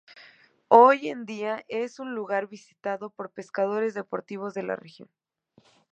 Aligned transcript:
Hoy 0.67 1.09
en 1.09 1.27
día 1.27 1.63
es 1.67 1.99
un 1.99 2.15
lugar 2.15 2.47
visitado 2.47 3.11
por 3.11 3.29
pescadores 3.29 3.93
deportivos 3.93 4.55
de 4.55 4.63
la 4.63 4.75
región. 4.75 5.09